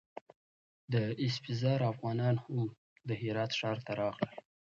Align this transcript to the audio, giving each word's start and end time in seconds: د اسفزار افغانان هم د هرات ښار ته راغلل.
د 0.93 0.95
اسفزار 1.25 1.79
افغانان 1.91 2.35
هم 2.45 2.59
د 3.07 3.09
هرات 3.21 3.51
ښار 3.59 3.77
ته 3.85 3.91
راغلل. 4.01 4.35